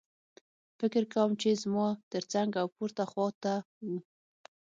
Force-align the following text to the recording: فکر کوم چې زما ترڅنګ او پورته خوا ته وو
فکر 0.79 1.03
کوم 1.13 1.31
چې 1.41 1.49
زما 1.63 1.87
ترڅنګ 2.11 2.49
او 2.61 2.67
پورته 2.75 3.03
خوا 3.09 3.27
ته 3.43 3.53
وو 3.87 3.97